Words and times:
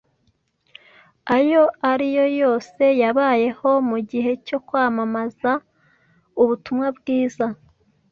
ayo 1.37 1.63
ari 1.91 2.07
yo 2.17 2.25
yose 2.41 2.83
yabayeho 3.01 3.69
mu 3.89 3.97
gihe 4.09 4.31
cyo 4.47 4.57
kwamamaza 4.67 5.51
ubutumwa 6.41 6.87
bwiza. 6.97 7.45